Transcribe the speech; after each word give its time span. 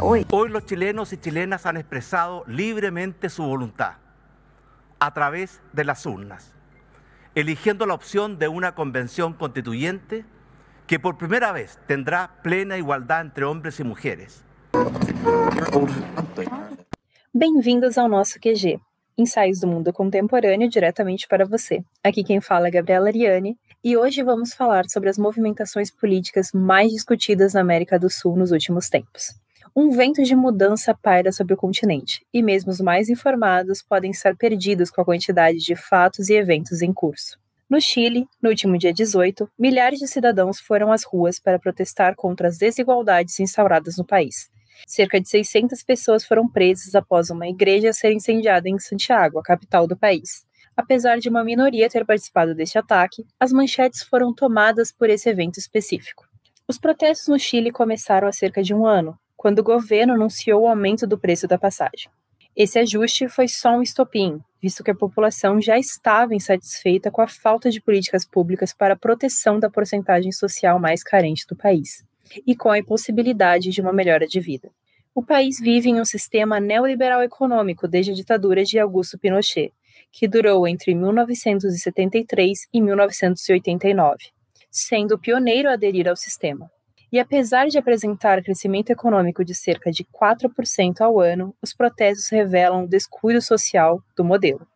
Hoy 0.00 0.48
los 0.50 0.66
chilenos 0.66 1.12
y 1.12 1.16
chilenas 1.16 1.66
han 1.66 1.76
expresado 1.76 2.44
libremente 2.46 3.28
su 3.28 3.42
voluntad 3.42 3.94
a 5.00 5.12
través 5.12 5.60
de 5.72 5.84
las 5.84 6.06
urnas, 6.06 6.54
eligiendo 7.34 7.86
la 7.86 7.94
opción 7.94 8.38
de 8.38 8.46
una 8.46 8.76
convención 8.76 9.32
constituyente 9.32 10.24
que 10.86 11.00
por 11.00 11.18
primera 11.18 11.50
vez 11.50 11.80
tendrá 11.88 12.40
plena 12.44 12.78
igualdad 12.78 13.22
entre 13.22 13.46
hombres 13.46 13.80
y 13.80 13.84
mujeres. 13.84 14.44
Bem-vindos 17.32 17.98
ao 17.98 18.08
nosso 18.08 18.38
QG, 18.38 18.78
ensaios 19.16 19.60
do 19.60 19.66
mundo 19.66 19.92
contemporâneo 19.92 20.68
diretamente 20.68 21.26
para 21.28 21.44
você. 21.44 21.82
Aqui 22.02 22.24
quem 22.24 22.40
fala 22.40 22.68
é 22.68 22.70
Gabriela 22.70 23.08
Ariane 23.08 23.56
e 23.82 23.96
hoje 23.96 24.22
vamos 24.22 24.54
falar 24.54 24.84
sobre 24.88 25.08
as 25.08 25.18
movimentações 25.18 25.90
políticas 25.90 26.50
mais 26.52 26.90
discutidas 26.90 27.54
na 27.54 27.60
América 27.60 27.98
do 27.98 28.10
Sul 28.10 28.36
nos 28.36 28.50
últimos 28.50 28.88
tempos. 28.88 29.34
Um 29.76 29.90
vento 29.90 30.22
de 30.22 30.36
mudança 30.36 30.94
paira 30.94 31.32
sobre 31.32 31.54
o 31.54 31.56
continente, 31.56 32.24
e 32.32 32.42
mesmo 32.42 32.70
os 32.70 32.80
mais 32.80 33.08
informados 33.08 33.82
podem 33.82 34.12
estar 34.12 34.36
perdidos 34.36 34.88
com 34.90 35.00
a 35.00 35.04
quantidade 35.04 35.58
de 35.58 35.74
fatos 35.74 36.28
e 36.28 36.34
eventos 36.34 36.80
em 36.80 36.92
curso. 36.92 37.38
No 37.68 37.80
Chile, 37.80 38.26
no 38.40 38.50
último 38.50 38.78
dia 38.78 38.92
18, 38.92 39.50
milhares 39.58 39.98
de 39.98 40.06
cidadãos 40.06 40.60
foram 40.60 40.92
às 40.92 41.02
ruas 41.02 41.40
para 41.40 41.58
protestar 41.58 42.14
contra 42.14 42.46
as 42.46 42.56
desigualdades 42.56 43.40
instauradas 43.40 43.96
no 43.96 44.04
país. 44.04 44.48
Cerca 44.86 45.20
de 45.20 45.28
600 45.28 45.82
pessoas 45.82 46.24
foram 46.24 46.48
presas 46.48 46.94
após 46.94 47.30
uma 47.30 47.48
igreja 47.48 47.92
ser 47.92 48.12
incendiada 48.12 48.68
em 48.68 48.78
Santiago, 48.78 49.38
a 49.38 49.42
capital 49.42 49.86
do 49.86 49.96
país. 49.96 50.44
Apesar 50.76 51.18
de 51.18 51.28
uma 51.28 51.44
minoria 51.44 51.88
ter 51.88 52.04
participado 52.04 52.54
deste 52.54 52.78
ataque, 52.78 53.24
as 53.38 53.52
manchetes 53.52 54.02
foram 54.02 54.34
tomadas 54.34 54.90
por 54.90 55.08
esse 55.08 55.28
evento 55.28 55.58
específico. 55.58 56.26
Os 56.66 56.78
protestos 56.78 57.28
no 57.28 57.38
Chile 57.38 57.70
começaram 57.70 58.26
há 58.26 58.32
cerca 58.32 58.62
de 58.62 58.74
um 58.74 58.86
ano, 58.86 59.18
quando 59.36 59.60
o 59.60 59.64
governo 59.64 60.14
anunciou 60.14 60.62
o 60.62 60.68
aumento 60.68 61.06
do 61.06 61.18
preço 61.18 61.46
da 61.46 61.58
passagem. 61.58 62.10
Esse 62.56 62.78
ajuste 62.78 63.28
foi 63.28 63.48
só 63.48 63.76
um 63.76 63.82
estopim, 63.82 64.40
visto 64.62 64.82
que 64.82 64.90
a 64.90 64.94
população 64.94 65.60
já 65.60 65.78
estava 65.78 66.34
insatisfeita 66.34 67.10
com 67.10 67.20
a 67.20 67.28
falta 67.28 67.68
de 67.68 67.80
políticas 67.80 68.24
públicas 68.24 68.72
para 68.72 68.94
a 68.94 68.96
proteção 68.96 69.60
da 69.60 69.68
porcentagem 69.68 70.32
social 70.32 70.78
mais 70.78 71.02
carente 71.02 71.46
do 71.46 71.56
país, 71.56 72.04
e 72.46 72.54
com 72.54 72.70
a 72.70 72.78
impossibilidade 72.78 73.70
de 73.70 73.80
uma 73.80 73.92
melhora 73.92 74.26
de 74.26 74.40
vida. 74.40 74.70
O 75.14 75.22
país 75.22 75.60
vive 75.60 75.90
em 75.90 76.00
um 76.00 76.04
sistema 76.04 76.58
neoliberal 76.58 77.22
econômico 77.22 77.86
desde 77.86 78.12
a 78.12 78.14
ditadura 78.14 78.64
de 78.64 78.78
Augusto 78.78 79.18
Pinochet, 79.18 79.72
que 80.10 80.26
durou 80.26 80.66
entre 80.66 80.94
1973 80.94 82.66
e 82.72 82.80
1989, 82.80 84.16
sendo 84.70 85.14
o 85.14 85.18
pioneiro 85.18 85.68
a 85.68 85.74
aderir 85.74 86.08
ao 86.08 86.16
sistema. 86.16 86.70
E 87.12 87.18
apesar 87.20 87.68
de 87.68 87.78
apresentar 87.78 88.42
crescimento 88.42 88.90
econômico 88.90 89.44
de 89.44 89.54
cerca 89.54 89.92
de 89.92 90.04
4% 90.04 91.00
ao 91.00 91.20
ano, 91.20 91.54
os 91.62 91.72
protestos 91.72 92.28
revelam 92.28 92.84
o 92.84 92.88
descuido 92.88 93.40
social 93.40 94.02
do 94.16 94.24
modelo. 94.24 94.66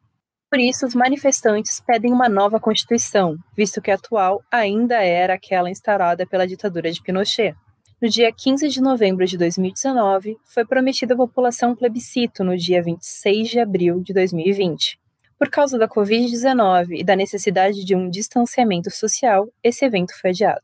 Por 0.50 0.58
isso, 0.58 0.86
os 0.86 0.94
manifestantes 0.94 1.80
pedem 1.80 2.12
uma 2.12 2.28
nova 2.28 2.58
Constituição, 2.58 3.36
visto 3.56 3.82
que 3.82 3.90
a 3.90 3.94
atual 3.94 4.42
ainda 4.50 4.96
era 5.02 5.34
aquela 5.34 5.70
instaurada 5.70 6.26
pela 6.26 6.46
ditadura 6.46 6.90
de 6.90 7.02
Pinochet. 7.02 7.54
No 8.00 8.08
dia 8.08 8.32
15 8.32 8.68
de 8.68 8.80
novembro 8.80 9.26
de 9.26 9.36
2019, 9.36 10.36
foi 10.44 10.64
prometido 10.64 11.14
à 11.14 11.16
população 11.16 11.72
um 11.72 11.76
plebiscito 11.76 12.42
no 12.42 12.56
dia 12.56 12.82
26 12.82 13.48
de 13.48 13.60
abril 13.60 14.00
de 14.00 14.12
2020. 14.12 14.98
Por 15.38 15.50
causa 15.50 15.78
da 15.78 15.88
Covid-19 15.88 16.98
e 16.98 17.04
da 17.04 17.14
necessidade 17.14 17.84
de 17.84 17.94
um 17.94 18.08
distanciamento 18.08 18.90
social, 18.90 19.48
esse 19.62 19.84
evento 19.84 20.12
foi 20.20 20.30
adiado 20.30 20.62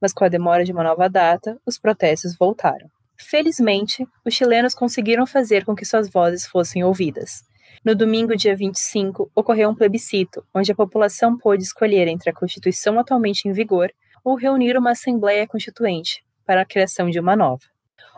mas 0.00 0.12
com 0.12 0.24
a 0.24 0.28
demora 0.28 0.64
de 0.64 0.72
uma 0.72 0.82
nova 0.82 1.08
data, 1.08 1.58
os 1.66 1.78
protestos 1.78 2.36
voltaram. 2.36 2.88
Felizmente, 3.18 4.06
os 4.24 4.34
chilenos 4.34 4.74
conseguiram 4.74 5.26
fazer 5.26 5.64
com 5.64 5.74
que 5.74 5.84
suas 5.84 6.08
vozes 6.08 6.46
fossem 6.46 6.84
ouvidas. 6.84 7.42
No 7.86 7.94
domingo, 7.94 8.34
dia 8.34 8.56
25, 8.56 9.30
ocorreu 9.32 9.70
um 9.70 9.74
plebiscito, 9.76 10.44
onde 10.52 10.72
a 10.72 10.74
população 10.74 11.38
pôde 11.38 11.62
escolher 11.62 12.08
entre 12.08 12.28
a 12.28 12.32
Constituição 12.32 12.98
atualmente 12.98 13.46
em 13.46 13.52
vigor 13.52 13.92
ou 14.24 14.34
reunir 14.34 14.76
uma 14.76 14.90
Assembleia 14.90 15.46
Constituinte 15.46 16.24
para 16.44 16.62
a 16.62 16.64
criação 16.64 17.08
de 17.08 17.20
uma 17.20 17.36
nova. 17.36 17.62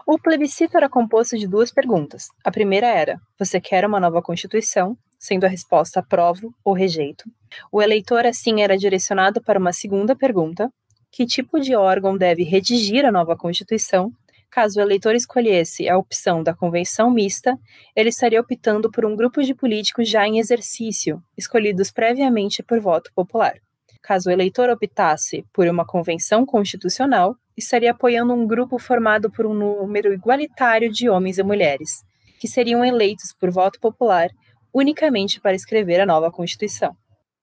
O 0.06 0.18
plebiscito 0.18 0.78
era 0.78 0.88
composto 0.88 1.36
de 1.36 1.46
duas 1.46 1.70
perguntas. 1.70 2.28
A 2.42 2.50
primeira 2.50 2.86
era: 2.86 3.20
Você 3.38 3.60
quer 3.60 3.84
uma 3.84 4.00
nova 4.00 4.22
Constituição? 4.22 4.96
Sendo 5.18 5.44
a 5.44 5.50
resposta 5.50 6.00
aprovo 6.00 6.50
ou 6.64 6.72
rejeito. 6.72 7.24
O 7.70 7.82
eleitor, 7.82 8.24
assim, 8.24 8.62
era 8.62 8.78
direcionado 8.78 9.42
para 9.42 9.58
uma 9.58 9.74
segunda 9.74 10.16
pergunta, 10.16 10.72
que 11.10 11.26
tipo 11.26 11.60
de 11.60 11.76
órgão 11.76 12.16
deve 12.16 12.42
redigir 12.42 13.04
a 13.04 13.12
nova 13.12 13.36
Constituição. 13.36 14.10
Caso 14.50 14.80
o 14.80 14.82
eleitor 14.82 15.14
escolhesse 15.14 15.88
a 15.88 15.98
opção 15.98 16.42
da 16.42 16.54
convenção 16.54 17.10
mista, 17.10 17.58
ele 17.94 18.08
estaria 18.08 18.40
optando 18.40 18.90
por 18.90 19.04
um 19.04 19.14
grupo 19.14 19.42
de 19.42 19.54
políticos 19.54 20.08
já 20.08 20.26
em 20.26 20.38
exercício, 20.38 21.22
escolhidos 21.36 21.90
previamente 21.90 22.62
por 22.62 22.80
voto 22.80 23.10
popular. 23.14 23.54
Caso 24.02 24.30
o 24.30 24.32
eleitor 24.32 24.70
optasse 24.70 25.44
por 25.52 25.66
uma 25.66 25.84
convenção 25.84 26.46
constitucional, 26.46 27.36
estaria 27.56 27.90
apoiando 27.90 28.32
um 28.32 28.46
grupo 28.46 28.78
formado 28.78 29.30
por 29.30 29.44
um 29.44 29.52
número 29.52 30.12
igualitário 30.12 30.90
de 30.90 31.08
homens 31.08 31.38
e 31.38 31.42
mulheres, 31.42 32.02
que 32.40 32.48
seriam 32.48 32.84
eleitos 32.84 33.34
por 33.38 33.50
voto 33.50 33.78
popular 33.78 34.30
unicamente 34.72 35.40
para 35.40 35.56
escrever 35.56 36.00
a 36.00 36.06
nova 36.06 36.30
Constituição 36.30 36.96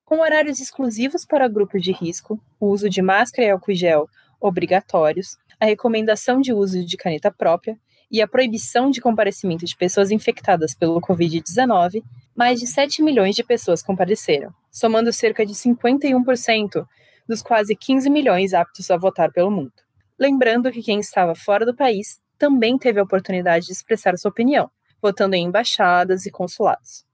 com 0.06 0.20
horários 0.20 0.60
exclusivos 0.60 1.26
para 1.26 1.48
grupos 1.48 1.82
de 1.82 1.90
risco, 1.90 2.40
o 2.60 2.68
uso 2.68 2.88
de 2.88 3.02
máscara 3.02 3.48
e 3.48 3.50
álcool 3.50 3.74
gel 3.74 4.08
obrigatórios, 4.40 5.36
a 5.60 5.66
recomendação 5.66 6.40
de 6.40 6.52
uso 6.52 6.84
de 6.84 6.96
caneta 6.96 7.30
própria 7.30 7.78
e 8.10 8.22
a 8.22 8.28
proibição 8.28 8.90
de 8.90 9.00
comparecimento 9.00 9.64
de 9.64 9.76
pessoas 9.76 10.10
infectadas 10.10 10.74
pelo 10.74 11.00
Covid-19, 11.00 12.02
mais 12.34 12.60
de 12.60 12.66
7 12.66 13.02
milhões 13.02 13.34
de 13.34 13.42
pessoas 13.42 13.82
compareceram, 13.82 14.52
somando 14.70 15.12
cerca 15.12 15.44
de 15.44 15.54
51% 15.54 16.86
dos 17.28 17.42
quase 17.42 17.74
15 17.74 18.08
milhões 18.08 18.54
aptos 18.54 18.90
a 18.90 18.96
votar 18.96 19.32
pelo 19.32 19.50
mundo. 19.50 19.72
Lembrando 20.18 20.70
que 20.70 20.82
quem 20.82 21.00
estava 21.00 21.34
fora 21.34 21.66
do 21.66 21.74
país 21.74 22.20
também 22.38 22.78
teve 22.78 23.00
a 23.00 23.02
oportunidade 23.02 23.66
de 23.66 23.72
expressar 23.72 24.16
sua 24.16 24.30
opinião, 24.30 24.70
votando 25.02 25.34
em 25.34 25.44
embaixadas 25.44 26.26
e 26.26 26.30
consulados. 26.30 27.04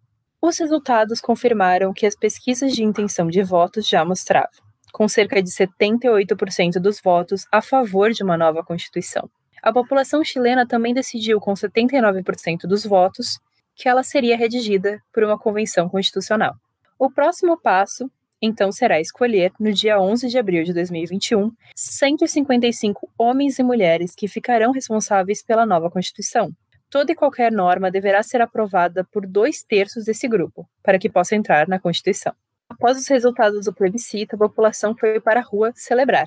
Os 0.40 0.58
resultados 0.58 1.20
confirmaram 1.20 1.92
que 1.92 2.04
as 2.04 2.16
pesquisas 2.16 2.72
de 2.72 2.82
intenção 2.82 3.28
de 3.28 3.42
votos 3.42 3.88
já 3.88 4.04
mostravam, 4.04 4.50
com 4.92 5.08
cerca 5.08 5.42
de 5.42 5.50
78% 5.50 6.74
dos 6.74 7.00
votos 7.00 7.46
a 7.50 7.62
favor 7.62 8.12
de 8.12 8.22
uma 8.22 8.36
nova 8.36 8.62
Constituição. 8.62 9.28
A 9.62 9.72
população 9.72 10.22
chilena 10.22 10.66
também 10.66 10.92
decidiu, 10.92 11.40
com 11.40 11.54
79% 11.54 12.66
dos 12.66 12.84
votos, 12.84 13.40
que 13.74 13.88
ela 13.88 14.02
seria 14.02 14.36
redigida 14.36 15.00
por 15.12 15.24
uma 15.24 15.38
convenção 15.38 15.88
constitucional. 15.88 16.54
O 16.98 17.10
próximo 17.10 17.56
passo, 17.56 18.10
então, 18.40 18.70
será 18.72 19.00
escolher, 19.00 19.52
no 19.58 19.72
dia 19.72 20.00
11 20.00 20.28
de 20.28 20.36
abril 20.36 20.64
de 20.64 20.72
2021, 20.72 21.50
155 21.74 23.08
homens 23.16 23.58
e 23.58 23.62
mulheres 23.62 24.14
que 24.16 24.28
ficarão 24.28 24.72
responsáveis 24.72 25.42
pela 25.42 25.64
nova 25.64 25.90
Constituição, 25.90 26.52
toda 26.90 27.12
e 27.12 27.14
qualquer 27.14 27.50
norma 27.50 27.90
deverá 27.90 28.22
ser 28.22 28.42
aprovada 28.42 29.04
por 29.12 29.26
dois 29.26 29.62
terços 29.62 30.04
desse 30.04 30.28
grupo, 30.28 30.68
para 30.82 30.98
que 30.98 31.08
possa 31.08 31.36
entrar 31.36 31.66
na 31.68 31.78
Constituição. 31.78 32.34
Após 32.72 32.96
os 32.96 33.06
resultados 33.06 33.66
do 33.66 33.72
plebiscito, 33.74 34.34
a 34.34 34.38
população 34.38 34.96
foi 34.96 35.20
para 35.20 35.40
a 35.40 35.42
rua 35.42 35.74
celebrar. 35.76 36.26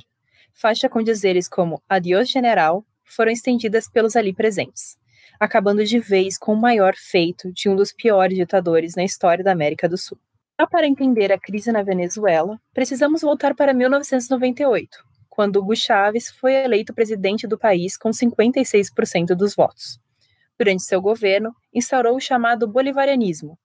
Faixa 0.54 0.88
com 0.88 1.02
dizeres 1.02 1.48
como 1.48 1.82
Adiós 1.90 2.30
General 2.30 2.86
foram 3.04 3.32
estendidas 3.32 3.90
pelos 3.90 4.16
ali 4.16 4.32
presentes, 4.32 4.96
acabando 5.40 5.84
de 5.84 5.98
vez 5.98 6.38
com 6.38 6.54
o 6.54 6.62
maior 6.62 6.94
feito 6.96 7.52
de 7.52 7.68
um 7.68 7.76
dos 7.76 7.92
piores 7.92 8.38
ditadores 8.38 8.96
na 8.96 9.04
história 9.04 9.44
da 9.44 9.54
América 9.54 9.90
do 9.90 9.98
Sul. 9.98 10.20
Para 10.70 10.86
entender 10.86 11.32
a 11.32 11.40
crise 11.40 11.72
na 11.72 11.82
Venezuela, 11.82 12.62
precisamos 12.72 13.22
voltar 13.22 13.56
para 13.56 13.74
1998, 13.74 15.04
quando 15.28 15.58
Hugo 15.58 15.76
Chávez 15.76 16.30
foi 16.30 16.54
eleito 16.54 16.94
presidente 16.94 17.48
do 17.48 17.58
país 17.58 17.98
com 17.98 18.12
56% 18.12 19.34
dos 19.34 19.56
votos 19.56 20.00
durante 20.58 20.84
seu 20.84 21.02
governo, 21.02 21.54
instaurou 21.74 22.16
o 22.16 22.22
chamado 22.22 22.68
bolivarianismo, 22.68 23.58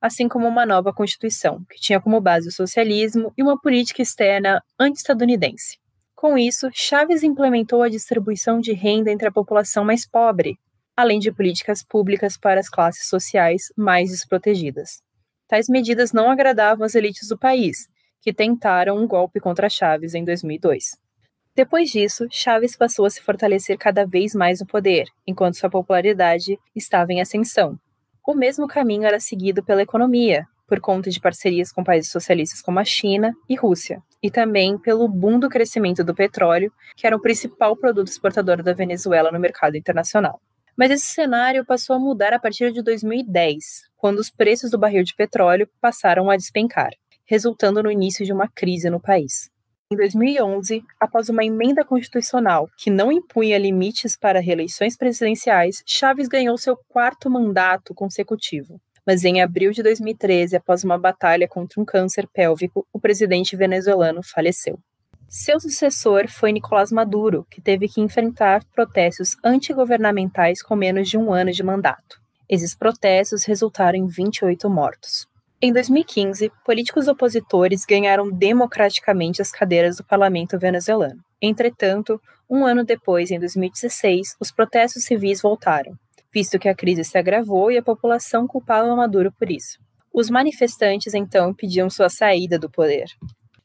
assim 0.00 0.28
como 0.28 0.48
uma 0.48 0.64
nova 0.64 0.92
Constituição, 0.92 1.62
que 1.68 1.80
tinha 1.80 2.00
como 2.00 2.20
base 2.20 2.48
o 2.48 2.52
socialismo 2.52 3.32
e 3.36 3.42
uma 3.42 3.60
política 3.60 4.00
externa 4.00 4.62
anti-estadunidense. 4.78 5.78
Com 6.16 6.36
isso, 6.36 6.68
Chaves 6.72 7.22
implementou 7.22 7.82
a 7.82 7.88
distribuição 7.88 8.60
de 8.60 8.72
renda 8.72 9.10
entre 9.10 9.28
a 9.28 9.32
população 9.32 9.84
mais 9.84 10.06
pobre, 10.06 10.58
além 10.96 11.18
de 11.18 11.32
políticas 11.32 11.82
públicas 11.82 12.36
para 12.36 12.60
as 12.60 12.68
classes 12.68 13.08
sociais 13.08 13.72
mais 13.76 14.10
desprotegidas. 14.10 15.02
Tais 15.48 15.68
medidas 15.68 16.12
não 16.12 16.30
agradavam 16.30 16.84
as 16.84 16.94
elites 16.94 17.28
do 17.28 17.38
país, 17.38 17.88
que 18.20 18.32
tentaram 18.32 18.98
um 18.98 19.06
golpe 19.06 19.40
contra 19.40 19.70
Chaves 19.70 20.14
em 20.14 20.24
2002. 20.24 20.90
Depois 21.56 21.90
disso, 21.90 22.26
Chaves 22.30 22.76
passou 22.76 23.04
a 23.04 23.10
se 23.10 23.20
fortalecer 23.22 23.76
cada 23.76 24.06
vez 24.06 24.34
mais 24.34 24.60
no 24.60 24.66
poder, 24.66 25.06
enquanto 25.26 25.56
sua 25.56 25.70
popularidade 25.70 26.58
estava 26.76 27.12
em 27.12 27.20
ascensão. 27.20 27.78
O 28.26 28.34
mesmo 28.34 28.68
caminho 28.68 29.04
era 29.04 29.18
seguido 29.18 29.62
pela 29.62 29.82
economia, 29.82 30.46
por 30.66 30.78
conta 30.78 31.10
de 31.10 31.20
parcerias 31.20 31.72
com 31.72 31.82
países 31.82 32.12
socialistas 32.12 32.62
como 32.62 32.78
a 32.78 32.84
China 32.84 33.34
e 33.48 33.56
Rússia, 33.56 34.00
e 34.22 34.30
também 34.30 34.78
pelo 34.78 35.08
boom 35.08 35.38
do 35.38 35.48
crescimento 35.48 36.04
do 36.04 36.14
petróleo, 36.14 36.72
que 36.96 37.06
era 37.06 37.16
o 37.16 37.20
principal 37.20 37.76
produto 37.76 38.08
exportador 38.08 38.62
da 38.62 38.72
Venezuela 38.72 39.32
no 39.32 39.40
mercado 39.40 39.76
internacional. 39.76 40.40
Mas 40.76 40.92
esse 40.92 41.06
cenário 41.06 41.64
passou 41.64 41.96
a 41.96 41.98
mudar 41.98 42.32
a 42.32 42.38
partir 42.38 42.72
de 42.72 42.82
2010, 42.82 43.90
quando 43.96 44.18
os 44.18 44.30
preços 44.30 44.70
do 44.70 44.78
barril 44.78 45.02
de 45.02 45.14
petróleo 45.14 45.68
passaram 45.80 46.30
a 46.30 46.36
despencar, 46.36 46.90
resultando 47.24 47.82
no 47.82 47.90
início 47.90 48.24
de 48.24 48.32
uma 48.32 48.48
crise 48.48 48.88
no 48.88 49.00
país. 49.00 49.50
Em 49.92 49.96
2011, 49.96 50.84
após 51.00 51.28
uma 51.28 51.44
emenda 51.44 51.84
constitucional 51.84 52.70
que 52.76 52.88
não 52.88 53.10
impunha 53.10 53.58
limites 53.58 54.16
para 54.16 54.38
reeleições 54.38 54.96
presidenciais, 54.96 55.82
Chaves 55.84 56.28
ganhou 56.28 56.56
seu 56.56 56.76
quarto 56.88 57.28
mandato 57.28 57.92
consecutivo. 57.92 58.80
Mas 59.04 59.24
em 59.24 59.42
abril 59.42 59.72
de 59.72 59.82
2013, 59.82 60.54
após 60.54 60.84
uma 60.84 60.96
batalha 60.96 61.48
contra 61.48 61.80
um 61.80 61.84
câncer 61.84 62.28
pélvico, 62.32 62.86
o 62.92 63.00
presidente 63.00 63.56
venezuelano 63.56 64.22
faleceu. 64.22 64.78
Seu 65.28 65.58
sucessor 65.58 66.28
foi 66.28 66.52
Nicolás 66.52 66.92
Maduro, 66.92 67.44
que 67.50 67.60
teve 67.60 67.88
que 67.88 68.00
enfrentar 68.00 68.64
protestos 68.72 69.36
antigovernamentais 69.44 70.62
com 70.62 70.76
menos 70.76 71.08
de 71.08 71.18
um 71.18 71.32
ano 71.32 71.50
de 71.50 71.64
mandato. 71.64 72.20
Esses 72.48 72.76
protestos 72.76 73.44
resultaram 73.44 73.98
em 73.98 74.06
28 74.06 74.70
mortos. 74.70 75.29
Em 75.62 75.74
2015, 75.74 76.50
políticos 76.64 77.06
opositores 77.06 77.84
ganharam 77.84 78.30
democraticamente 78.30 79.42
as 79.42 79.50
cadeiras 79.50 79.98
do 79.98 80.04
parlamento 80.04 80.58
venezuelano. 80.58 81.22
Entretanto, 81.42 82.18
um 82.48 82.64
ano 82.64 82.82
depois, 82.82 83.30
em 83.30 83.38
2016, 83.38 84.36
os 84.40 84.50
protestos 84.50 85.04
civis 85.04 85.42
voltaram, 85.42 85.92
visto 86.32 86.58
que 86.58 86.66
a 86.66 86.74
crise 86.74 87.04
se 87.04 87.18
agravou 87.18 87.70
e 87.70 87.76
a 87.76 87.82
população 87.82 88.46
culpava 88.46 88.96
Maduro 88.96 89.30
por 89.32 89.50
isso. 89.50 89.78
Os 90.10 90.30
manifestantes 90.30 91.12
então 91.12 91.52
pediam 91.52 91.90
sua 91.90 92.08
saída 92.08 92.58
do 92.58 92.70
poder. 92.70 93.04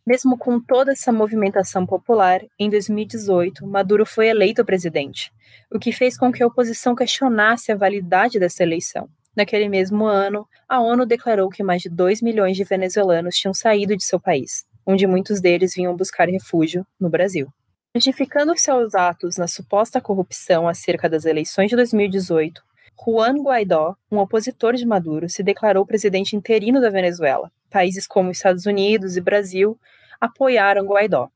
Mesmo 0.06 0.38
com 0.38 0.59
toda 0.59 0.92
essa 0.92 1.13
movimentação 1.13 1.86
popular, 1.86 2.42
em 2.59 2.69
2018, 2.69 3.65
Maduro 3.65 4.06
foi 4.06 4.27
eleito 4.27 4.65
presidente, 4.65 5.31
o 5.71 5.80
que 5.80 5.94
fez 5.94 6.18
com 6.18 6.30
que 6.30 6.44
a 6.44 6.47
oposição 6.47 6.94
questionasse 6.94 7.71
a 7.71 7.77
validade 7.77 8.38
dessa 8.38 8.63
eleição. 8.63 9.07
Naquele 9.36 9.68
mesmo 9.68 10.06
ano, 10.06 10.48
a 10.68 10.82
ONU 10.82 11.06
declarou 11.06 11.50
que 11.50 11.64
mais 11.64 11.82
de 11.82 11.90
2 11.90 12.22
milhões 12.22 12.56
de 12.56 12.64
venezuelanos 12.64 13.36
tinham 13.36 13.54
saído 13.54 13.96
de 13.96 14.04
seu 14.04 14.20
país, 14.20 14.66
onde 14.86 15.06
muitos 15.06 15.42
deles 15.42 15.74
vinham 15.76 15.96
buscar 15.96 16.30
refúgio 16.30 16.86
no 17.00 17.10
Brasil. 17.10 17.48
Justificando 17.94 18.58
seus 18.58 18.96
atos 18.96 19.38
na 19.38 19.48
suposta 19.48 20.00
corrupção 20.02 20.68
acerca 20.68 21.10
das 21.10 21.26
eleições 21.26 21.70
de 21.70 21.76
2018, 21.76 22.62
Juan 22.98 23.42
Guaidó, 23.42 23.96
um 24.12 24.20
opositor 24.20 24.74
de 24.76 24.86
Maduro, 24.86 25.30
se 25.30 25.44
declarou 25.44 25.86
presidente 25.86 26.36
interino 26.36 26.80
da 26.80 26.90
Venezuela. 26.90 27.52
Países 27.70 28.08
como 28.08 28.31
Estados 28.31 28.66
Unidos 28.66 29.18
e 29.18 29.22
Brasil 29.22 29.78
apoiaram 30.20 30.86
Guaidó, 30.86 31.30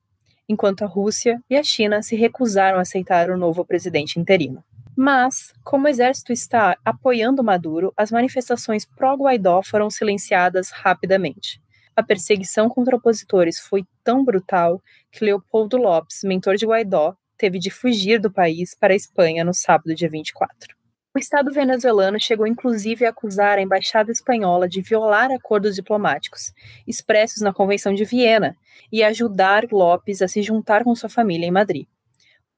enquanto 0.48 0.82
a 0.82 0.86
Rússia 0.86 1.40
e 1.48 1.56
a 1.56 1.62
China 1.62 2.02
se 2.02 2.16
recusaram 2.16 2.78
a 2.78 2.82
aceitar 2.82 3.30
o 3.30 3.36
novo 3.36 3.64
presidente 3.64 4.18
interino. 4.18 4.64
Mas, 5.02 5.54
como 5.64 5.86
o 5.86 5.88
exército 5.88 6.30
está 6.30 6.76
apoiando 6.84 7.42
Maduro, 7.42 7.90
as 7.96 8.10
manifestações 8.10 8.84
pró-Guaidó 8.84 9.62
foram 9.62 9.88
silenciadas 9.88 10.68
rapidamente. 10.70 11.58
A 11.96 12.02
perseguição 12.02 12.68
contra 12.68 12.96
opositores 12.96 13.58
foi 13.58 13.86
tão 14.04 14.22
brutal 14.22 14.78
que 15.10 15.24
Leopoldo 15.24 15.78
Lopes, 15.78 16.20
mentor 16.22 16.56
de 16.56 16.66
Guaidó, 16.66 17.16
teve 17.38 17.58
de 17.58 17.70
fugir 17.70 18.20
do 18.20 18.30
país 18.30 18.74
para 18.74 18.92
a 18.92 18.96
Espanha 18.96 19.42
no 19.42 19.54
sábado, 19.54 19.94
dia 19.94 20.10
24. 20.10 20.76
O 21.16 21.18
Estado 21.18 21.50
venezuelano 21.50 22.20
chegou 22.20 22.46
inclusive 22.46 23.06
a 23.06 23.08
acusar 23.08 23.56
a 23.56 23.62
embaixada 23.62 24.12
espanhola 24.12 24.68
de 24.68 24.82
violar 24.82 25.30
acordos 25.30 25.76
diplomáticos 25.76 26.52
expressos 26.86 27.40
na 27.40 27.54
Convenção 27.54 27.94
de 27.94 28.04
Viena 28.04 28.54
e 28.92 29.02
ajudar 29.02 29.64
Lopes 29.72 30.20
a 30.20 30.28
se 30.28 30.42
juntar 30.42 30.84
com 30.84 30.94
sua 30.94 31.08
família 31.08 31.46
em 31.46 31.50
Madrid. 31.50 31.86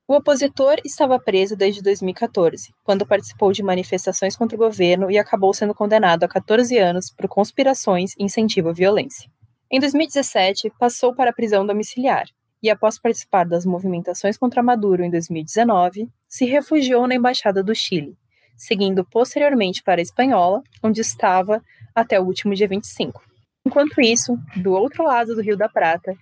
O 0.06 0.14
opositor 0.14 0.76
estava 0.84 1.18
preso 1.18 1.56
desde 1.56 1.80
2014, 1.80 2.74
quando 2.82 3.06
participou 3.06 3.52
de 3.52 3.62
manifestações 3.62 4.36
contra 4.36 4.56
o 4.56 4.58
governo 4.58 5.10
e 5.10 5.16
acabou 5.16 5.54
sendo 5.54 5.74
condenado 5.74 6.24
a 6.24 6.28
14 6.28 6.76
anos 6.76 7.10
por 7.10 7.28
conspirações 7.28 8.12
e 8.18 8.24
incentivo 8.24 8.70
à 8.70 8.72
violência. 8.72 9.30
Em 9.70 9.78
2017, 9.78 10.72
passou 10.78 11.14
para 11.14 11.30
a 11.30 11.32
prisão 11.32 11.64
domiciliar 11.64 12.26
e, 12.62 12.68
após 12.68 12.98
participar 12.98 13.44
das 13.44 13.64
movimentações 13.64 14.36
contra 14.36 14.62
Maduro 14.62 15.04
em 15.04 15.10
2019, 15.10 16.08
se 16.28 16.44
refugiou 16.46 17.06
na 17.06 17.14
Embaixada 17.14 17.62
do 17.62 17.74
Chile, 17.74 18.16
seguindo 18.56 19.04
posteriormente 19.04 19.82
para 19.82 20.00
a 20.00 20.02
Espanhola, 20.02 20.62
onde 20.82 21.00
estava 21.00 21.62
até 21.94 22.20
o 22.20 22.24
último 22.24 22.54
dia 22.54 22.68
25. 22.68 23.22
Enquanto 23.64 24.00
isso, 24.00 24.36
do 24.56 24.72
outro 24.72 25.04
lado 25.04 25.34
do 25.34 25.40
Rio 25.40 25.56
da 25.56 25.68
Prata, 25.68 26.14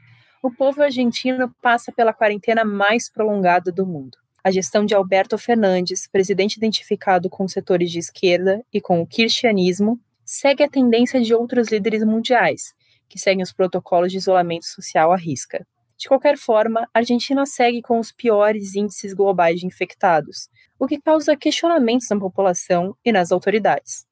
o 0.42 0.50
povo 0.50 0.82
argentino 0.82 1.54
passa 1.60 1.92
pela 1.92 2.14
quarentena 2.14 2.64
mais 2.64 3.10
prolongada 3.10 3.70
do 3.70 3.86
mundo. 3.86 4.16
A 4.42 4.50
gestão 4.50 4.86
de 4.86 4.94
Alberto 4.94 5.36
Fernandes, 5.36 6.06
presidente 6.06 6.56
identificado 6.56 7.28
com 7.28 7.46
setores 7.46 7.90
de 7.90 7.98
esquerda 7.98 8.64
e 8.72 8.80
com 8.80 9.02
o 9.02 9.06
kirchnerismo, 9.06 10.00
segue 10.24 10.62
a 10.62 10.68
tendência 10.68 11.20
de 11.20 11.34
outros 11.34 11.68
líderes 11.68 12.02
mundiais, 12.04 12.72
que 13.06 13.18
seguem 13.18 13.42
os 13.42 13.52
protocolos 13.52 14.10
de 14.10 14.16
isolamento 14.16 14.64
social 14.64 15.12
à 15.12 15.16
risca. 15.16 15.66
De 15.98 16.08
qualquer 16.08 16.38
forma, 16.38 16.88
a 16.94 17.00
Argentina 17.00 17.44
segue 17.44 17.82
com 17.82 17.98
os 17.98 18.10
piores 18.10 18.74
índices 18.74 19.12
globais 19.12 19.60
de 19.60 19.66
infectados, 19.66 20.48
o 20.78 20.86
que 20.86 20.98
causa 20.98 21.36
questionamentos 21.36 22.08
na 22.08 22.18
população 22.18 22.96
e 23.04 23.12
nas 23.12 23.30
autoridades. 23.30 24.06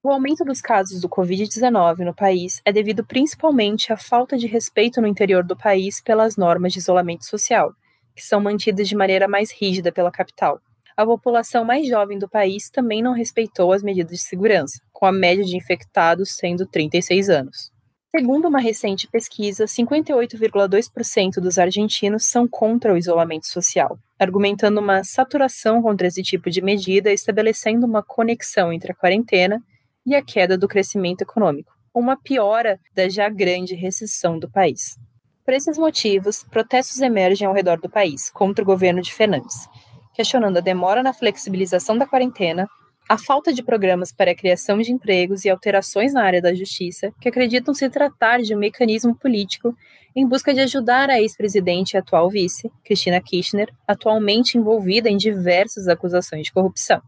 O 0.00 0.10
aumento 0.10 0.44
dos 0.44 0.60
casos 0.60 1.00
do 1.00 1.08
Covid-19 1.08 2.04
no 2.04 2.14
país 2.14 2.62
é 2.64 2.72
devido 2.72 3.04
principalmente 3.04 3.92
à 3.92 3.96
falta 3.96 4.38
de 4.38 4.46
respeito 4.46 5.00
no 5.00 5.08
interior 5.08 5.42
do 5.42 5.56
país 5.56 6.00
pelas 6.00 6.36
normas 6.36 6.72
de 6.72 6.78
isolamento 6.78 7.24
social, 7.24 7.72
que 8.14 8.22
são 8.22 8.40
mantidas 8.40 8.88
de 8.88 8.94
maneira 8.94 9.26
mais 9.26 9.50
rígida 9.50 9.90
pela 9.90 10.12
capital. 10.12 10.60
A 10.96 11.04
população 11.04 11.64
mais 11.64 11.88
jovem 11.88 12.16
do 12.16 12.28
país 12.28 12.70
também 12.70 13.02
não 13.02 13.12
respeitou 13.12 13.72
as 13.72 13.82
medidas 13.82 14.18
de 14.18 14.24
segurança, 14.24 14.80
com 14.92 15.04
a 15.04 15.10
média 15.10 15.44
de 15.44 15.56
infectados 15.56 16.36
sendo 16.36 16.64
36 16.64 17.28
anos. 17.28 17.72
Segundo 18.14 18.46
uma 18.46 18.60
recente 18.60 19.08
pesquisa, 19.08 19.64
58,2% 19.64 21.40
dos 21.40 21.58
argentinos 21.58 22.24
são 22.24 22.46
contra 22.46 22.94
o 22.94 22.96
isolamento 22.96 23.48
social, 23.48 23.98
argumentando 24.16 24.80
uma 24.80 25.02
saturação 25.02 25.82
contra 25.82 26.06
esse 26.06 26.22
tipo 26.22 26.48
de 26.50 26.62
medida, 26.62 27.12
estabelecendo 27.12 27.84
uma 27.84 28.02
conexão 28.02 28.72
entre 28.72 28.92
a 28.92 28.94
quarentena 28.94 29.60
e 30.08 30.14
a 30.14 30.22
queda 30.22 30.56
do 30.56 30.66
crescimento 30.66 31.20
econômico, 31.20 31.70
uma 31.94 32.16
piora 32.16 32.80
da 32.94 33.10
já 33.10 33.28
grande 33.28 33.74
recessão 33.74 34.38
do 34.38 34.50
país. 34.50 34.96
Por 35.44 35.52
esses 35.52 35.76
motivos, 35.76 36.42
protestos 36.50 36.98
emergem 37.00 37.46
ao 37.46 37.52
redor 37.52 37.78
do 37.78 37.90
país 37.90 38.30
contra 38.30 38.62
o 38.62 38.66
governo 38.66 39.02
de 39.02 39.12
Fernandes, 39.12 39.68
questionando 40.14 40.56
a 40.56 40.62
demora 40.62 41.02
na 41.02 41.12
flexibilização 41.12 41.98
da 41.98 42.06
quarentena, 42.06 42.66
a 43.06 43.18
falta 43.18 43.52
de 43.52 43.62
programas 43.62 44.10
para 44.10 44.30
a 44.30 44.34
criação 44.34 44.78
de 44.78 44.92
empregos 44.92 45.44
e 45.44 45.50
alterações 45.50 46.14
na 46.14 46.22
área 46.22 46.40
da 46.40 46.54
justiça, 46.54 47.12
que 47.20 47.28
acreditam 47.28 47.74
se 47.74 47.88
tratar 47.90 48.40
de 48.40 48.54
um 48.54 48.58
mecanismo 48.58 49.14
político 49.14 49.76
em 50.16 50.26
busca 50.26 50.54
de 50.54 50.60
ajudar 50.60 51.10
a 51.10 51.20
ex-presidente 51.20 51.92
e 51.92 51.98
atual 51.98 52.30
vice, 52.30 52.72
Cristina 52.82 53.20
Kirchner, 53.20 53.70
atualmente 53.86 54.56
envolvida 54.56 55.10
em 55.10 55.18
diversas 55.18 55.86
acusações 55.86 56.46
de 56.46 56.52
corrupção. 56.52 57.02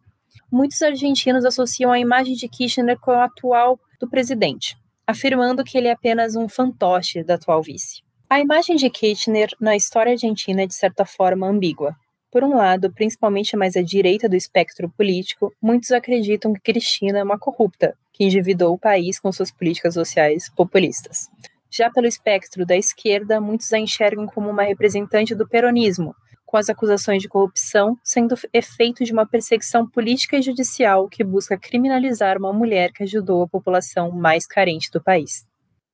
Muitos 0.52 0.83
argentinos 0.83 1.45
associam 1.45 1.92
a 1.92 2.00
imagem 2.00 2.35
de 2.35 2.49
Kirchner 2.49 2.99
com 2.99 3.12
a 3.12 3.25
atual 3.25 3.78
do 4.00 4.11
presidente, 4.11 4.76
afirmando 5.07 5.62
que 5.62 5.78
ele 5.78 5.87
é 5.87 5.92
apenas 5.92 6.35
um 6.35 6.49
fantoche 6.49 7.23
da 7.23 7.35
atual 7.35 7.62
vice. 7.62 8.02
A 8.28 8.40
imagem 8.40 8.75
de 8.75 8.90
Kirchner 8.90 9.49
na 9.61 9.76
história 9.76 10.12
argentina 10.12 10.62
é 10.62 10.66
de 10.66 10.75
certa 10.75 11.04
forma 11.04 11.47
ambígua. 11.47 11.95
Por 12.33 12.42
um 12.42 12.57
lado, 12.57 12.92
principalmente 12.92 13.57
mais 13.57 13.76
à 13.76 13.83
direita 13.83 14.28
do 14.28 14.35
espectro 14.35 14.88
político, 14.90 15.52
muitos 15.62 15.92
acreditam 15.92 16.52
que 16.52 16.61
Cristina 16.61 17.21
é 17.21 17.25
uma 17.25 17.38
corrupta, 17.38 17.97
que 18.12 18.25
endividou 18.25 18.75
o 18.75 18.78
país 18.78 19.21
com 19.21 19.30
suas 19.30 19.52
políticas 19.52 19.95
sociais 19.95 20.49
populistas. 20.49 21.28
Já 21.71 21.90
pelo 21.90 22.09
espectro 22.09 22.66
da 22.66 22.76
esquerda, 22.76 23.40
muitos 23.40 23.73
a 23.73 23.78
enxergam 23.78 24.26
como 24.26 24.50
uma 24.50 24.64
representante 24.64 25.35
do 25.35 25.49
peronismo, 25.49 26.14
com 26.50 26.57
as 26.57 26.69
acusações 26.69 27.23
de 27.23 27.28
corrupção 27.28 27.97
sendo 28.02 28.35
efeito 28.52 29.04
de 29.04 29.12
uma 29.12 29.25
perseguição 29.25 29.88
política 29.88 30.37
e 30.37 30.42
judicial 30.42 31.09
que 31.09 31.23
busca 31.23 31.57
criminalizar 31.57 32.37
uma 32.37 32.52
mulher 32.52 32.90
que 32.90 33.04
ajudou 33.04 33.45
a 33.45 33.49
população 33.49 34.11
mais 34.11 34.49
carente 34.49 34.90
do 34.90 35.00
país. 35.00 35.47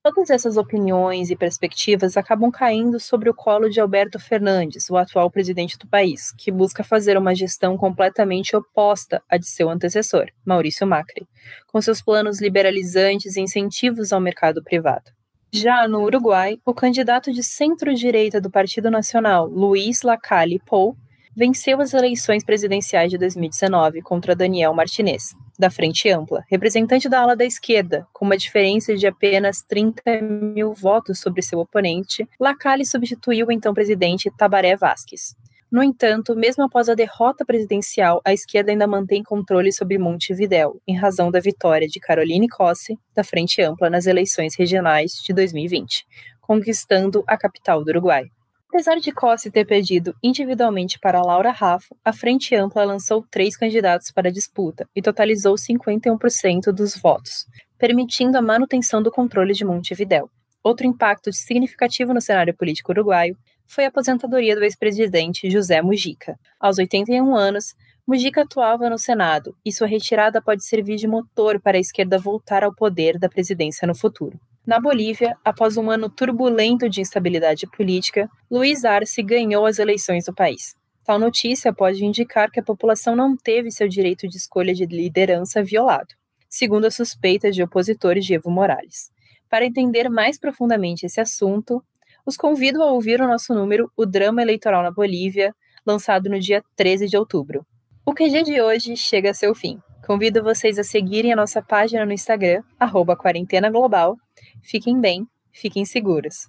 Todas 0.03 0.31
essas 0.31 0.57
opiniões 0.57 1.29
e 1.29 1.37
perspectivas 1.37 2.17
acabam 2.17 2.51
caindo 2.51 2.99
sobre 2.99 3.29
o 3.29 3.35
colo 3.35 3.69
de 3.69 3.81
Alberto 3.81 4.19
Fernandes, 4.19 4.89
o 4.89 4.97
atual 4.97 5.31
presidente 5.31 5.77
do 5.77 5.87
país, 5.87 6.33
que 6.39 6.51
busca 6.51 6.83
fazer 6.83 7.19
uma 7.19 7.35
gestão 7.35 7.77
completamente 7.77 8.57
oposta 8.57 9.23
à 9.29 9.37
de 9.37 9.47
seu 9.47 9.69
antecessor, 9.69 10.29
Maurício 10.43 10.87
Macri, 10.87 11.29
com 11.67 11.83
seus 11.83 12.01
planos 12.01 12.41
liberalizantes 12.41 13.37
e 13.37 13.43
incentivos 13.43 14.11
ao 14.11 14.23
mercado 14.23 14.63
privado. 14.63 15.11
Já 15.53 15.87
no 15.87 16.03
Uruguai, 16.03 16.59
o 16.65 16.75
candidato 16.75 17.33
de 17.33 17.43
centro-direita 17.43 18.41
do 18.41 18.51
Partido 18.51 18.91
Nacional, 18.91 19.47
Luiz 19.47 20.03
Lacalle 20.03 20.61
Pou, 20.67 20.97
venceu 21.37 21.81
as 21.81 21.95
eleições 21.95 22.45
presidenciais 22.45 23.11
de 23.11 23.19
2019 23.19 24.03
contra 24.03 24.35
Daniel 24.35 24.75
Martinez, 24.75 25.35
da 25.59 25.71
Frente 25.71 26.09
Ampla, 26.09 26.43
representante 26.51 27.09
da 27.09 27.21
ala 27.21 27.37
da 27.37 27.45
esquerda, 27.45 28.07
com 28.13 28.25
uma 28.25 28.37
diferença 28.37 28.97
de 28.97 29.07
apenas 29.07 29.63
30 29.63 30.21
mil 30.23 30.73
votos 30.75 31.21
sobre 31.21 31.43
seu 31.43 31.59
oponente, 31.59 32.27
Lacalle 32.41 32.85
substituiu 32.85 33.47
o 33.47 33.53
então 33.53 33.73
presidente 33.73 34.31
Tabaré 34.37 34.77
Vasquez. 34.77 35.37
No 35.71 35.83
entanto, 35.83 36.37
mesmo 36.37 36.63
após 36.63 36.89
a 36.89 36.95
derrota 36.95 37.45
presidencial, 37.45 38.21
a 38.25 38.33
esquerda 38.33 38.71
ainda 38.71 38.87
mantém 38.87 39.23
controle 39.23 39.73
sobre 39.73 39.99
Montevidéu, 39.99 40.81
em 40.87 40.97
razão 40.97 41.29
da 41.31 41.41
vitória 41.41 41.89
de 41.89 41.99
Caroline 41.99 42.49
Cossi, 42.49 42.97
da 43.13 43.25
Frente 43.25 43.61
Ampla, 43.61 43.91
nas 43.91 44.07
eleições 44.07 44.55
regionais 44.57 45.15
de 45.25 45.33
2020, 45.33 46.07
conquistando 46.41 47.25
a 47.27 47.37
capital 47.37 47.83
do 47.83 47.89
Uruguai. 47.89 48.27
Apesar 48.69 49.01
de 49.01 49.11
Cossi 49.11 49.51
ter 49.51 49.65
perdido 49.65 50.15
individualmente 50.23 50.99
para 51.01 51.23
Laura 51.23 51.51
Raffo, 51.51 51.97
a 52.05 52.13
Frente 52.13 52.55
Ampla 52.55 52.85
lançou 52.85 53.25
três 53.29 53.57
candidatos 53.57 54.13
para 54.13 54.29
a 54.29 54.33
disputa 54.33 54.89
e 54.95 55.03
totalizou 55.03 55.57
51% 55.57 56.73
dos 56.73 56.97
votos, 56.97 57.47
permitindo 57.77 58.39
a 58.39 58.43
manutenção 58.43 59.03
do 59.03 59.11
controle 59.11 59.53
de 59.53 59.65
Montevidéu. 59.65 60.31
Outro 60.63 60.87
impacto 60.87 61.33
significativo 61.33 62.13
no 62.13 62.21
cenário 62.21 62.55
político 62.55 62.93
uruguaio 62.93 63.37
foi 63.67 63.85
a 63.85 63.89
aposentadoria 63.89 64.55
do 64.55 64.65
ex-presidente 64.65 65.51
José 65.51 65.83
Mujica. 65.83 66.39
Aos 66.59 66.79
81 66.79 67.35
anos, 67.35 67.75
Mujica 68.07 68.43
atuava 68.43 68.89
no 68.89 68.99
Senado 68.99 69.57
e 69.65 69.73
sua 69.73 69.89
retirada 69.89 70.41
pode 70.41 70.65
servir 70.65 70.97
de 70.97 71.09
motor 71.09 71.61
para 71.61 71.77
a 71.77 71.81
esquerda 71.81 72.19
voltar 72.19 72.63
ao 72.63 72.75
poder 72.75 73.19
da 73.19 73.29
presidência 73.29 73.87
no 73.87 73.97
futuro. 73.97 74.39
Na 74.65 74.81
Bolívia, 74.81 75.37
após 75.45 75.77
um 75.77 75.91
ano 75.91 76.09
turbulento 76.09 76.89
de 76.89 77.01
instabilidade 77.01 77.67
política, 77.67 78.29
Luiz 78.51 78.85
Arce 78.85 79.23
ganhou 79.23 79.67
as 79.67 79.79
eleições 79.79 80.25
do 80.25 80.35
país. 80.35 80.75
Tal 81.05 81.19
notícia 81.19 81.73
pode 81.73 82.05
indicar 82.05 82.51
que 82.51 82.59
a 82.59 82.65
população 82.65 83.15
não 83.15 83.37
teve 83.37 83.71
seu 83.71 83.89
direito 83.89 84.27
de 84.27 84.37
escolha 84.37 84.75
de 84.75 84.87
liderança 84.87 85.63
violado, 85.63 86.15
segundo 86.49 86.87
as 86.87 86.97
suspeitas 86.97 87.55
de 87.55 87.63
opositores 87.63 88.25
de 88.25 88.35
Evo 88.35 88.51
Morales. 88.51 89.11
Para 89.49 89.65
entender 89.65 90.09
mais 90.09 90.37
profundamente 90.37 91.07
esse 91.07 91.21
assunto, 91.21 91.81
os 92.27 92.37
convido 92.37 92.83
a 92.83 92.91
ouvir 92.91 93.23
o 93.23 93.29
nosso 93.29 93.55
número 93.55 93.91
O 93.97 94.05
Drama 94.05 94.43
Eleitoral 94.43 94.83
na 94.83 94.91
Bolívia, 94.91 95.55
lançado 95.87 96.29
no 96.29 96.41
dia 96.41 96.63
13 96.75 97.07
de 97.07 97.17
outubro. 97.17 97.65
O 98.05 98.13
QG 98.13 98.43
de 98.43 98.61
hoje 98.61 98.97
chega 98.97 99.31
a 99.31 99.35
seu 99.35 99.55
fim. 99.55 99.79
Convido 100.05 100.43
vocês 100.43 100.79
a 100.79 100.85
seguirem 100.85 101.33
a 101.33 101.37
nossa 101.37 101.63
página 101.63 102.05
no 102.05 102.13
Instagram, 102.13 102.63
arroba 102.79 103.17
Quarentena 103.17 103.71
Global. 103.71 104.17
Fiquem 104.63 105.01
bem, 105.01 105.27
fiquem 105.53 105.85
seguros. 105.85 106.49